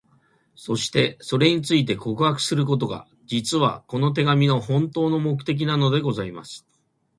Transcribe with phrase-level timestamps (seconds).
[0.55, 6.65] そして、それについて、告白することが、実は、この手紙の本当の目的なのでございます。